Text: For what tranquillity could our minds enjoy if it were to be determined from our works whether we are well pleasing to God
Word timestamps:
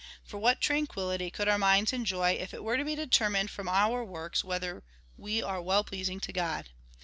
For 0.23 0.39
what 0.39 0.59
tranquillity 0.59 1.29
could 1.29 1.47
our 1.47 1.59
minds 1.59 1.93
enjoy 1.93 2.31
if 2.31 2.55
it 2.55 2.63
were 2.63 2.75
to 2.75 2.83
be 2.83 2.95
determined 2.95 3.51
from 3.51 3.69
our 3.69 4.03
works 4.03 4.43
whether 4.43 4.83
we 5.15 5.43
are 5.43 5.61
well 5.61 5.83
pleasing 5.83 6.19
to 6.21 6.33
God 6.33 6.69